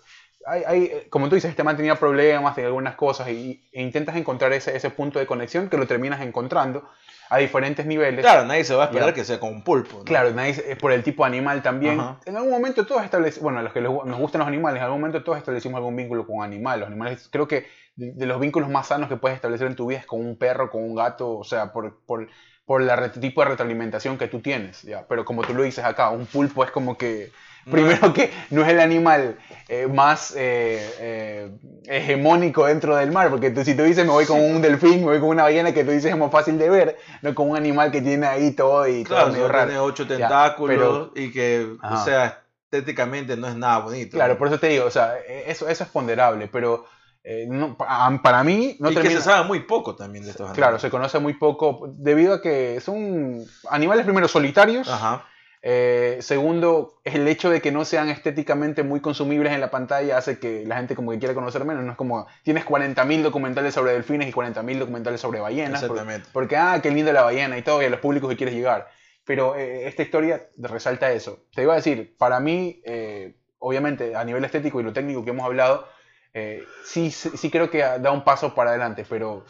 [0.46, 4.16] hay, hay- como tú dices, este man tenía problemas, tenía algunas cosas y, e intentas
[4.16, 6.88] encontrar ese, ese punto de conexión que lo terminas encontrando
[7.31, 8.21] a diferentes niveles.
[8.21, 9.14] Claro, nadie se va a esperar Ya.
[9.14, 9.99] que sea como un pulpo.
[9.99, 10.05] ¿no?
[10.05, 11.99] Claro, nadie se- es por el tipo animal también.
[12.01, 12.19] Ajá.
[12.27, 14.85] En algún momento todos establecimos, bueno, a los que les nos gustan los animales, en
[14.85, 16.81] algún momento todos establecimos algún vínculo con un animal.
[16.81, 17.66] Los animales, creo que
[17.97, 20.37] de, de los vínculos más sanos que puedes establecer en tu vida es con un
[20.37, 22.29] perro, con un gato, o sea, por, por,
[22.66, 25.07] por el tipo de retroalimentación que tú tienes, ¿ya?
[25.09, 27.31] Pero como tú lo dices acá, un pulpo es como que.
[27.70, 31.51] Primero que no es el animal eh, más eh, eh,
[31.87, 35.07] hegemónico dentro del mar, porque tú, si tú dices me voy con un delfín, me
[35.07, 37.57] voy con una ballena que tú dices es más fácil de ver, no con un
[37.57, 39.66] animal que tiene ahí todo y todo Claro, medio solo raro.
[39.68, 42.05] tiene ocho Ya, tentáculos y que, o Ajá.
[42.05, 44.16] sea, estéticamente no es nada bonito.
[44.16, 46.85] Claro, por eso te digo, o sea, e- eso, eso es ponderable, pero
[47.23, 49.20] eh, no, pa- para mí no y que termina...
[49.20, 50.83] se sabe muy poco también de estos Claro, animales.
[50.83, 55.25] se conoce muy poco debido a que son animales primero solitarios, Ajá.
[55.62, 60.38] Eh, segundo, el hecho de que no sean estéticamente muy consumibles en la pantalla hace
[60.38, 63.92] que la gente como que quiera conocer menos, no es como tienes 40.000 documentales sobre
[63.92, 66.29] delfines y 40.000 documentales sobre ballenas, Exactamente.
[66.33, 68.88] porque, ah, qué linda la ballena y todo, y a los públicos que quieres llegar.
[69.27, 71.44] Pero eh, esta historia resalta eso.
[71.55, 75.31] Te iba a decir, para mí, eh, obviamente, a nivel estético y lo técnico que
[75.31, 75.87] hemos hablado,
[76.33, 79.44] eh, sí sí creo que da un paso para adelante, pero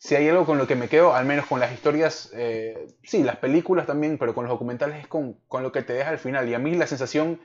[0.00, 3.22] si hay algo con lo que me quedo, al menos con las historias, eh, sí,
[3.22, 6.18] las películas también, pero con los documentales es con, con lo que te deja al
[6.18, 6.48] final.
[6.48, 7.38] Y a mí la sensación,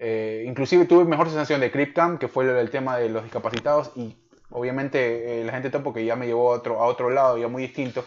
[0.00, 3.22] eh, inclusive tuve mejor sensación de Crip Camp, que fue el, el tema de los
[3.22, 4.16] discapacitados, y
[4.50, 7.46] obviamente eh, la gente topo que ya me llevó a otro, a otro lado, ya
[7.46, 8.04] muy distinto.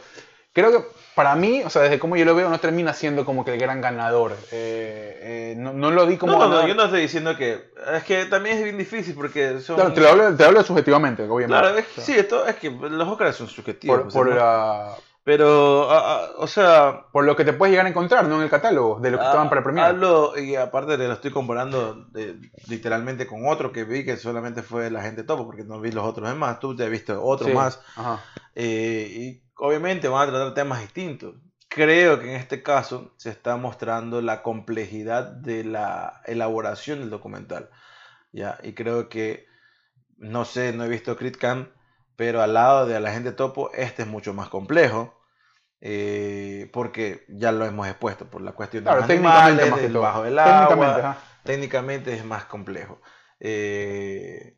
[0.55, 3.43] Creo que para mí, o sea, desde como yo lo veo, no termina siendo como
[3.43, 4.31] que el gran ganador.
[4.53, 7.71] Eh, eh, no, no lo di como No, no, no, yo no estoy diciendo que.
[7.93, 9.75] Es que también es bien difícil porque son.
[9.75, 11.61] Claro, te lo hablo, te lo hablo subjetivamente, obviamente.
[11.61, 14.01] Claro, es, O sea, sí, esto, es que los Oscars son subjetivos.
[14.01, 17.05] por, por la- Pero, a- a- o sea.
[17.11, 18.37] por lo que te puedes llegar a encontrar, ¿no?
[18.37, 19.89] En el catálogo, de lo que Ah, estaban para premiar.
[19.89, 22.37] Hablo, y aparte te lo estoy comparando de-
[22.69, 26.05] literalmente con otro que vi que solamente fue la gente topo, porque no vi los
[26.05, 26.59] otros demás.
[26.61, 27.81] Tú te has visto otro Sí, más.
[27.97, 28.19] Ajá.
[28.55, 31.35] eh, y obviamente van a tratar temas distintos.
[31.69, 37.69] Creo que en este caso se está mostrando la complejidad de la elaboración del documental.
[38.31, 38.57] ¿ya?
[38.63, 39.47] Y creo que,
[40.17, 41.69] no sé, no he visto Crit Camp,
[42.15, 45.13] pero al lado de la gente topo, este es mucho más complejo.
[45.81, 49.81] eh, porque ya lo hemos expuesto por la cuestión de Claro, los técnicamente animales, más
[49.81, 53.01] del bajo del agua, técnicamente es más complejo.
[53.39, 54.57] Eh,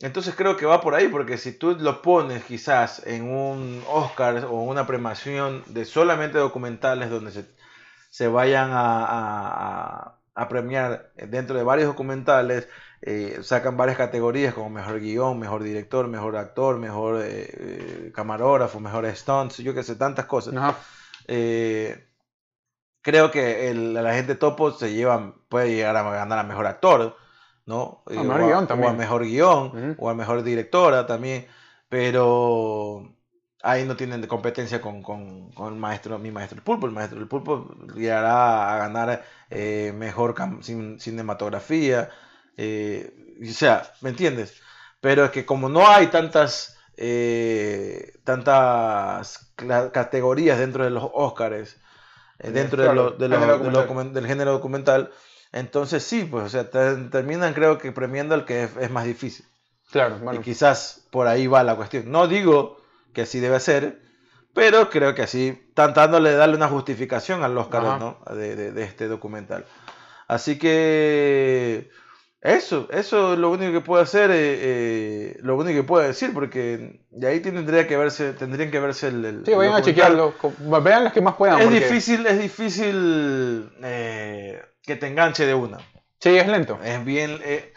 [0.00, 4.44] entonces creo que va por ahí, porque si tú lo pones quizás en un Oscar
[4.44, 7.46] o una premiación de solamente documentales donde se,
[8.10, 12.68] se vayan a, a- a- a premiar dentro de varios documentales,
[13.02, 17.48] eh, sacan varias categorías como mejor guion, mejor director, mejor actor, mejor eh,
[18.08, 20.56] eh, camarógrafo, mejor stunts, yo que sé, tantas cosas.
[21.28, 22.08] Eh,
[23.02, 27.16] creo que el, la gente topo se lleva, puede llegar a ganar a mejor actor,
[27.70, 28.02] ¿no?
[28.06, 29.62] A Eh, mejor o, a, guion o a mejor guion,
[29.98, 31.46] o a mejor directora también,
[31.88, 33.14] pero
[33.62, 36.86] ahí no tienen competencia con, con, con el maestro, mi maestro el pulpo.
[36.86, 37.50] El maestro del pulpo
[37.94, 39.08] llegará a ganar
[39.50, 40.34] eh, mejor
[40.98, 42.10] cinematografía,
[42.56, 44.60] eh, o sea, ¿me entiendes?
[45.00, 49.52] Pero es que como no hay tantas eh, tantas
[49.92, 51.76] categorías dentro de los Óscares,
[52.38, 53.86] dentro de Claro, lo- de lo- género de lo documental.
[53.88, 55.10] documen- del género documental,
[55.52, 59.04] entonces sí, pues, o sea, te- terminan creo que premiando al que es, es más
[59.04, 59.46] difícil.
[59.90, 60.40] Claro, bueno.
[60.40, 62.10] Y quizás por ahí va la cuestión.
[62.10, 62.78] No digo
[63.14, 64.00] que así debe ser,
[64.54, 67.82] pero creo que así, tratándole de darle una justificación al Oscar.
[67.82, 68.18] ¿no?
[68.34, 69.64] de, de- de este documental.
[70.26, 71.90] Así que
[72.42, 76.32] eso, eso es lo único que puedo hacer, eh, eh, lo único que puedo decir,
[76.34, 80.34] porque de ahí tendría que verse, tendrían que verse el, el- Sí, vayan a chequearlo.
[80.82, 81.58] Vean las que más puedan.
[81.58, 85.78] Es porque- difícil, es difícil eh, que te enganche de una.
[86.20, 86.78] Sí, es lento.
[86.82, 87.72] Es bien, eh,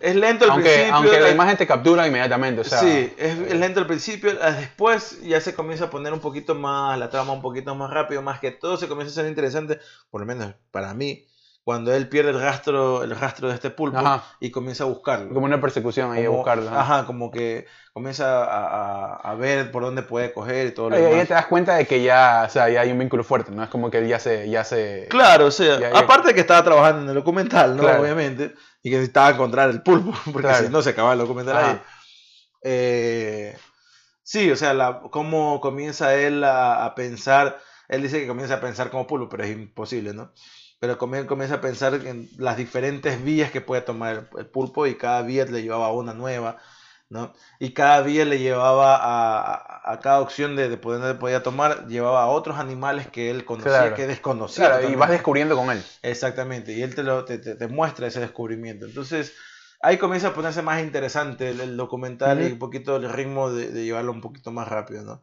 [0.00, 0.94] es lento al Aunque, principio.
[0.94, 2.62] aunque la eh, imagen te captura inmediatamente.
[2.62, 6.12] O sea, sí, es, es lento al principio, ah, después ya se comienza a poner
[6.12, 9.22] un poquito más, la trama un poquito más rápido, más que todo se comienza a
[9.22, 9.78] ser interesante,
[10.10, 11.26] por lo menos para mí,
[11.64, 14.22] cuando él pierde el rastro, el rastro de este pulpo Ajá.
[14.38, 15.32] y comienza a buscarlo.
[15.32, 16.68] Como una persecución ahí a Como- buscarlo.
[16.68, 16.80] ajá.
[16.80, 18.66] Ajá, como que comienza a,
[19.14, 21.26] a- a ver por dónde puede coger y todo lo ahí demás.
[21.28, 23.62] te das cuenta de que ya, o sea, ya hay un vínculo fuerte, ¿no?
[23.62, 24.48] Es como que él ya se...
[24.50, 27.82] Ya se Claro, o sea, ya- aparte de que estaba trabajando en el documental, ¿no?
[27.82, 28.02] Claro.
[28.02, 30.66] Obviamente, y que necesitaba encontrar el pulpo, porque Claro.
[30.66, 31.70] si no se acababa el documental Ajá.
[31.70, 31.80] ahí.
[32.62, 33.56] Eh,
[34.22, 38.60] sí, o sea, la, cómo comienza él a, a pensar, él dice que comienza a
[38.60, 40.32] pensar como pulpo, pero es imposible, ¿no?
[40.84, 44.96] Pero comienza a pensar en las diferentes vías que puede tomar el, el pulpo y
[44.96, 46.58] cada vía le llevaba una nueva.
[47.08, 47.32] ¿no?
[47.58, 52.22] Y cada día le llevaba a, a, cada opción de, de poder podía tomar, llevaba
[52.22, 54.66] a otros animales que él conocía, que desconocía.
[54.66, 55.82] Claro, y vas descubriendo con él.
[56.02, 58.84] Exactamente, y él te, lo, te, te, muestra ese descubrimiento.
[58.84, 59.32] Entonces,
[59.80, 63.84] ahí comienza a ponerse más interesante el, documental y un poquito el ritmo de, de,
[63.84, 65.22] llevarlo un poquito más rápido, ¿no?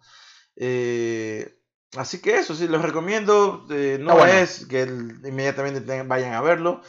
[0.56, 1.61] Eh,
[1.98, 3.66] así que eso, sí, los recomiendo.
[3.70, 6.82] Eh, no es que inmediatamente vayan a verlo.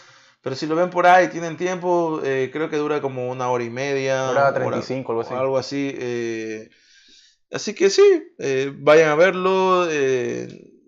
[0.43, 3.63] Pero si lo ven por ahí, tienen tiempo, eh, creo que dura como una hora
[3.63, 4.31] y media.
[4.31, 5.35] Hora 35, algo así.
[5.35, 6.69] Algo así.
[7.53, 8.35] así que sí,
[8.79, 9.87] vayan a verlo.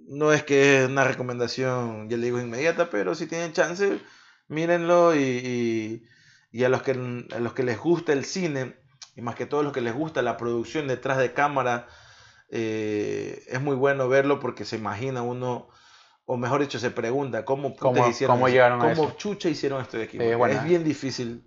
[0.08, 4.00] no es que es una recomendación, ya le digo, inmediata, pero si tienen chance,
[4.48, 6.02] mírenlo y,
[6.50, 8.76] y, a, los que, a los que les gusta el cine,
[9.16, 11.86] y más que todo a los que les gusta la producción detrás de cámara,
[12.56, 15.66] eh, es muy bueno verlo porque se imagina uno,
[16.24, 19.98] o mejor dicho, se pregunta cómo, ¿Cómo, hicieron cómo llegaron a cómo chucha hicieron esto
[19.98, 20.18] de aquí.
[20.20, 21.44] es bien difícil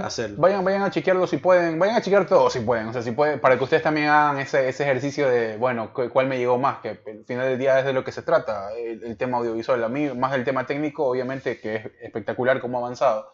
[0.00, 0.36] hacerlo.
[0.38, 3.10] Vayan, vayan a chequearlo si pueden, vayan a chequear todo si pueden, o sea, si
[3.10, 6.78] pueden, para que ustedes también hagan ese, ese ejercicio de, bueno, cuál me llegó más,
[6.78, 9.88] que al final del día es de lo que se trata, el, tema audiovisual, a
[9.88, 13.32] mí más del tema técnico, obviamente que es espectacular cómo ha avanzado.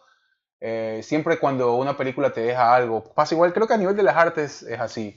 [0.59, 4.01] Eh, siempre cuando una película te deja algo, pasa igual, creo que a nivel de
[4.01, 5.15] las artes es así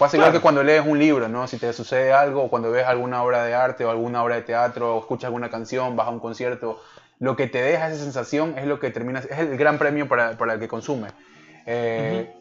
[0.00, 1.46] Pasa igual que cuando lees un libro, ¿no?
[1.46, 4.96] Si te sucede algo, cuando ves alguna obra de arte o alguna obra de teatro,
[4.96, 6.82] o escuchas alguna canción, vas a un concierto,
[7.18, 10.38] lo que te deja esa sensación es lo que termina, es el gran premio para,
[10.38, 11.08] para el que consume.
[11.66, 12.32] Eh,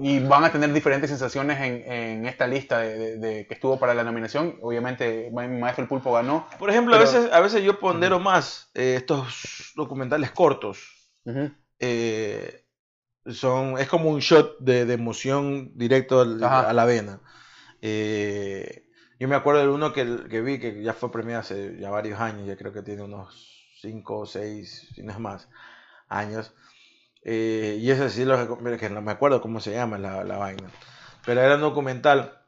[0.00, 4.02] y van a tener diferentes sensaciones en, en esta lista de, que estuvo para la
[4.02, 4.56] nominación.
[4.60, 6.48] Obviamente, Maestro El Pulpo ganó.
[6.58, 11.12] Por ejemplo, a, veces, a veces yo pondero más eh, estos documentales cortos
[13.26, 17.20] son, es como un shot de, emoción directo a la vena.
[17.80, 18.84] Eh,
[19.18, 22.20] yo me acuerdo de uno que, que, vi que ya fue premiado hace ya varios
[22.20, 25.48] años, ya creo que tiene unos 5 o 6, si no es más,
[26.08, 26.54] años.
[27.22, 30.70] Eh, y ese sí lo que no me acuerdo cómo se llama la, la, vaina.
[31.24, 32.40] Pero era un documental.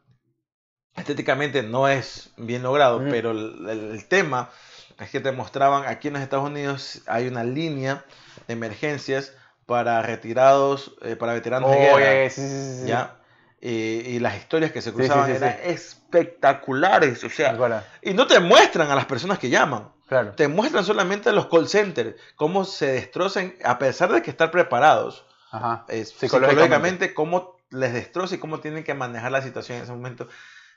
[0.95, 4.51] Estéticamente no es bien logrado, pero el, el, tema
[4.99, 8.07] es que te mostraban aquí en los Estados Unidos hay una línea
[8.47, 9.35] de emergencias
[9.67, 12.31] para retirados, eh, para veteranos de guerra.
[12.31, 13.17] Sí, sí, sí, ¿ya?
[13.61, 17.59] Y, las historias que se cruzaban eran espectaculares, o sea,
[18.01, 20.33] y no te muestran a las personas que llaman, claro.
[20.33, 24.53] te muestran solamente a los call centers, cómo se destrozan, a pesar de que estar
[24.53, 25.85] preparados Ajá.
[25.89, 30.29] psicológicamente, cómo les destroza y cómo tienen que manejar la situación en ese momento.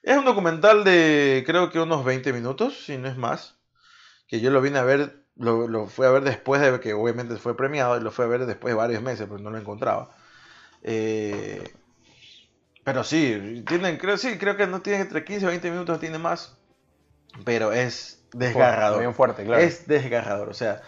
[0.02, 3.56] Es un documental de creo que unos 20 minutos, si no es más,
[4.28, 7.36] que yo lo vine a ver lo, lo fui a ver después de que obviamente
[7.38, 10.12] fue premiado y lo fue a ver después de varios meses, pero no lo encontraba.
[10.84, 11.73] Eh,
[12.84, 16.17] pero sí, tienen, creo, sí, creo que no tiene entre 15 o 20 minutos, tiene
[16.17, 16.58] más.
[17.45, 18.99] Pero es desgarrador.
[18.99, 19.62] Bien fuerte, claro.
[19.62, 20.49] Es desgarrador.
[20.49, 20.82] O sea,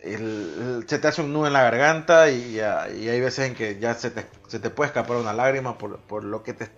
[0.00, 3.94] se te hace un nudo en la garganta y, y, hay veces en que ya
[3.94, 6.70] se te, se te puede escapar una lágrima por, por lo que te.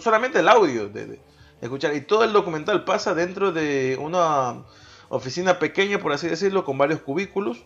[0.00, 1.20] solamente el audio de, de,
[1.60, 1.94] escuchar.
[1.96, 4.62] Y todo el documental pasa dentro de una
[5.12, 7.62] oficina pequeña, por así decirlo, con varios cubículos,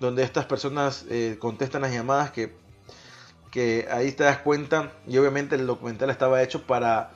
[0.00, 2.54] donde estas personas eh, contestan las llamadas que,
[3.50, 7.10] que ahí te das cuenta, y obviamente el documental estaba hecho para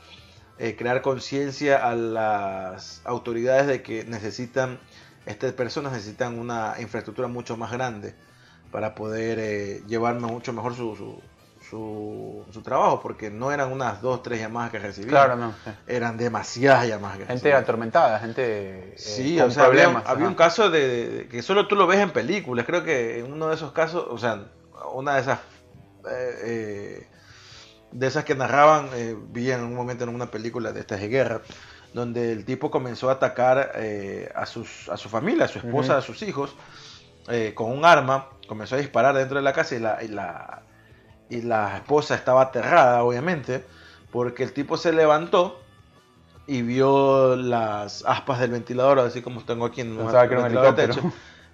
[0.58, 4.78] eh, crear conciencia a las autoridades de que necesitan,
[5.24, 8.14] estas personas necesitan una infraestructura mucho más grande
[8.70, 11.22] para poder eh, llevar mucho mejor su, su,
[12.64, 15.10] trabajo, porque no eran unas dos, tres llamadas que recibían.
[15.10, 15.54] Claro, no.
[15.86, 20.04] Eran demasiadas llamadas que Gente atormentada, gente eh, sí, con problemas.
[20.06, 22.66] Había, un caso de, que solo tú lo ves en películas.
[22.66, 24.46] Creo que en uno de esos casos, o sea,
[24.92, 25.38] una de esas
[26.10, 27.08] eh, eh,
[27.92, 28.88] de esas que narraban,
[29.28, 31.42] vi en un momento en una película de estas de guerra,
[31.92, 33.70] donde el tipo comenzó a atacar
[34.34, 36.56] a, sus, a su familia, a su esposa, a sus hijos,
[37.54, 40.64] con un arma, comenzó a disparar dentro de la casa y la, y la
[41.30, 43.64] y la esposa estaba aterrada, obviamente,
[44.10, 45.60] porque el tipo se levantó
[46.46, 51.00] y vio las aspas del ventilador, así como tengo aquí en un techo.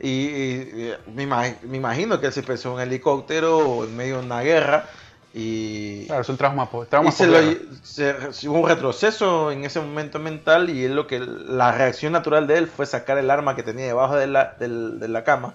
[0.02, 1.24] Y, me,
[1.72, 4.86] imagino que él se pensó en un helicóptero o en medio de una guerra.
[5.34, 6.68] Y, claro, es un trauma,
[7.06, 12.12] y se, hubo un retroceso en ese momento mental y él lo que la reacción
[12.12, 15.54] natural de él fue sacar el arma que tenía debajo de la, de, la cama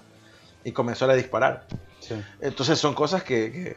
[0.64, 1.66] y comenzó a disparar.
[2.40, 3.76] Entonces son cosas que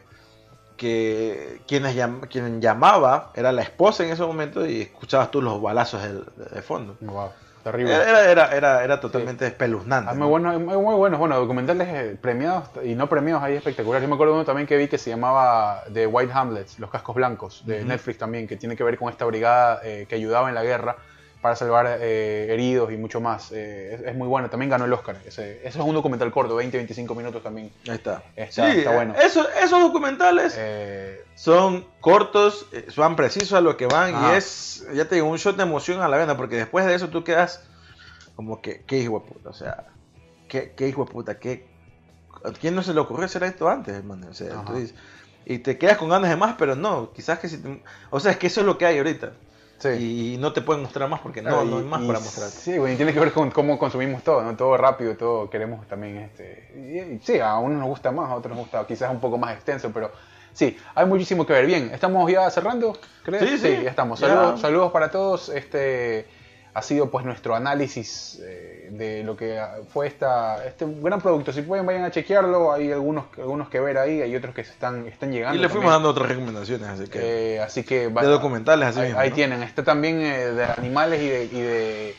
[0.80, 6.62] quienes quien llamaba era la esposa en ese momento y escuchabas tú los balazos de,
[6.62, 6.96] fondo.
[7.62, 7.94] terrible.
[7.94, 10.10] Era, era, era, era totalmente espeluznante.
[10.10, 14.02] Ah, muy, bueno, muy, buenos, bueno, documentales eh, premiados y no premiados ahí espectaculares.
[14.02, 17.14] Yo me acuerdo uno también que vi que se llamaba The White Hamlets, Los Cascos
[17.14, 20.54] Blancos, de Netflix también, que tiene que ver con esta brigada eh, que ayudaba en
[20.54, 20.96] la guerra
[21.40, 23.50] para salvar eh, heridos y mucho más.
[23.52, 25.16] Eh, es, es muy bueno, también ganó el Oscar.
[25.24, 27.70] Ese, ese es un documental corto, 20-25 minutos también.
[27.88, 28.22] Ahí está.
[28.36, 29.14] Está- sí, está bueno.
[29.14, 34.86] eso- esos documentales Eh, son cortos, eh, van precisos a lo que van y es,
[34.92, 37.24] ya te digo, un shot de emoción a la vena, porque después de eso tú
[37.24, 37.62] quedas
[38.36, 39.84] como que, qué hijo de puta, o sea,
[40.48, 41.66] qué, qué hijo de puta, qué,
[42.44, 44.26] ¿a quién no se le ocurrió hacer esto antes, hermano?
[44.30, 44.94] O sea, tú dices,
[45.46, 48.32] y te quedas con ganas de más, pero no, quizás que si, te- o sea,
[48.32, 49.32] es que eso es lo que hay ahorita.
[49.80, 50.34] Sí.
[50.34, 52.48] Y no te pueden mostrar más porque no, Claro, no hay más para mostrar.
[52.50, 54.56] Sí, bueno, y tiene que ver con cómo consumimos todo, ¿no?
[54.56, 56.68] Todo rápido, todo queremos también, este...
[56.74, 59.54] y- sí, a unos nos gusta más, a otros nos gusta quizás un poco más
[59.54, 60.12] extenso, pero
[60.52, 61.66] sí, hay muchísimo que ver.
[61.66, 62.96] Bien, ¿estamos ya cerrando?
[63.22, 63.48] ¿Crees?
[63.48, 64.20] Sí, sí, ya estamos.
[64.20, 65.48] Saludos, saludos para todos.
[65.48, 66.26] Este
[66.72, 69.60] ha sido pues nuestro análisis eh, de lo que
[69.92, 71.52] fue esta, este gran producto.
[71.52, 72.72] Si pueden, vayan a chequearlo.
[72.72, 75.56] Hay algunos, algunos que ver ahí, hay otros que se están, están llegando.
[75.58, 75.92] Y le fuimos también.
[75.94, 77.54] dando otras recomendaciones, así que...
[77.56, 79.34] Eh, así que va- de documentales, así ahí, mismo, ahí ¿no?
[79.34, 79.62] tienen.
[79.62, 82.14] Está también eh, de animales y de, y de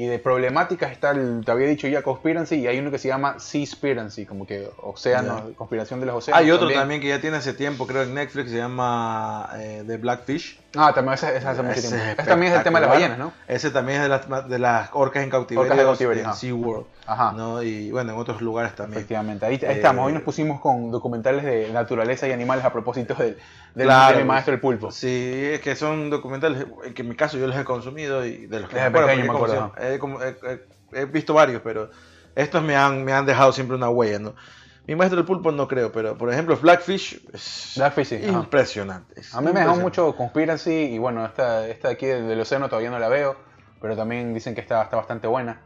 [0.00, 0.92] y de problemáticas.
[0.92, 4.46] Está el, te había dicho ya Conspiracy y hay uno que se llama Seaspiracy, como
[4.46, 6.42] que océano, conspiración de los océanos.
[6.42, 7.02] Hay otro también.
[7.02, 10.58] que ya tiene hace tiempo, creo en Netflix, se llama eh, The Blackfish.
[10.76, 11.96] Ah, también ese, ese hace mucho tiempo.
[11.96, 13.32] Ese también es el tema de las ballenas, ¿no?
[13.48, 16.34] Ese también es de las, de las orcas en cautiverio, Orcas en cautiverio, en.
[16.34, 16.86] SeaWorld.
[17.06, 17.32] Ajá.
[17.32, 17.60] ¿no?
[17.60, 18.98] Y bueno, en otros lugares también.
[18.98, 20.06] Efectivamente, ahí, ahí Eh, estamos.
[20.06, 23.36] Hoy nos pusimos con documentales de naturaleza y animales a propósito del,
[23.74, 24.18] del, Claro.
[24.18, 24.92] del maestro del pulpo.
[24.92, 28.46] Sí, es que son documentales eh, que en mi caso yo los he consumido y
[28.46, 31.90] de los que Desde me acuerdo, pequeño me acuerdo, he he- he- visto varios, pero
[32.34, 34.34] estos me han, me han dejado siempre una huella, ¿no?
[34.86, 39.20] Mi maestro del pulpo no creo, pero por ejemplo Blackfish es Blackfish, sí, impresionante.
[39.20, 39.82] es A mí me dejó impresionante.
[39.82, 43.36] mucho Conspiracy y bueno, esta, esta de aquí del, del océano todavía no la veo,
[43.80, 45.62] pero también dicen que está, está bastante buena.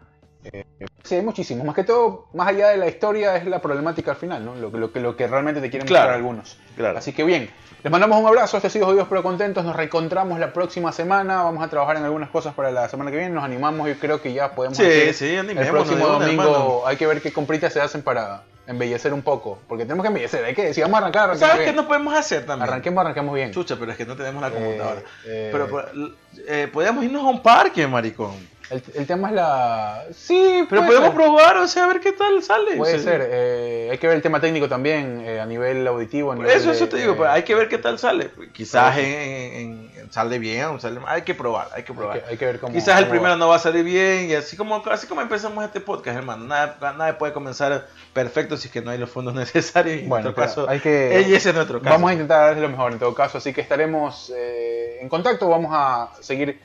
[0.52, 0.64] Eh,
[1.02, 1.64] sí, hay muchísimos.
[1.66, 4.54] Más que todo, más allá de la historia, es la problemática al final, ¿no?
[4.54, 6.58] Lo, que- lo, que, lo que realmente te quieren Claro, mostrar algunos.
[6.76, 6.98] claro.
[6.98, 7.50] Así que bien,
[7.82, 8.56] les mandamos un abrazo.
[8.58, 9.64] Este ha sido Jodidos pero Contentos.
[9.64, 11.42] Nos reencontramos la próxima semana.
[11.42, 13.34] Vamos a trabajar en algunas cosas para la semana que viene.
[13.34, 16.42] Nos animamos y creo que ya podemos Sí, hacer sí, el animémonos próximo domingo.
[16.42, 16.80] hermano.
[16.86, 19.58] Hay que ver qué compritas se hacen para embellecer un poco.
[19.68, 20.44] Porque tenemos que embellecer.
[20.44, 21.76] Hay que, si vamos a arrancar, arranquemos ¿Sabes qué bien.
[21.76, 22.68] no podemos hacer también?
[22.68, 23.50] Arranquemos, arranquemos bien.
[23.52, 25.02] Chucha, pero es que no tenemos la Eh, computadora.
[25.26, 25.84] eh, Pero pues,
[26.48, 28.53] eh, podríamos irnos a un parque, maricón.
[28.70, 30.04] El, el tema es la.
[30.14, 31.14] Sí, Pero podemos ser.
[31.14, 32.76] probar, o sea, a ver qué tal sale.
[32.76, 33.28] Puede O sea, ser.
[33.30, 36.32] eh, hay que ver el tema técnico también eh, a nivel auditivo.
[36.32, 38.30] a nivel eso, de- eso te digo, eh, pues, hay que ver qué tal sale.
[38.54, 41.14] Quizás Pero- en, en- en- sale bien, sale mal.
[41.14, 42.22] Hay que probar, hay que hay probar.
[42.22, 42.72] que, hay que ver cómo.
[42.72, 43.36] Quizás el primero va.
[43.36, 46.44] no va a salir bien y así como, así como empezamos este podcast, hermano.
[46.46, 49.98] Nada, nada puede comenzar perfecto si es que no hay los fondos necesarios.
[50.02, 51.24] En Bueno, nuestro pero caso, hay que.
[51.28, 51.92] y ese es nuestro caso.
[51.94, 55.48] Vamos a intentar darles lo mejor en todo caso, así que estaremos eh, en contacto,
[55.50, 56.58] vamos a seguir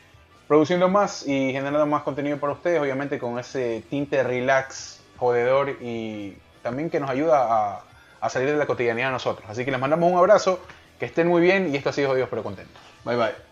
[0.49, 6.35] produciendo más y generando más contenido para ustedes, obviamente con ese tinte relax, jodedor y
[6.63, 7.83] también que nos ayuda
[8.19, 9.47] a, salir de la cotidianidad a nosotros.
[9.47, 10.59] Así que les mandamos un abrazo,
[10.97, 12.81] que estén muy bien y esto ha sido Jodidos pero contentos.
[13.05, 13.48] Bye bye.